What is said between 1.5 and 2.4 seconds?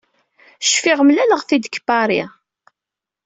deg Paris.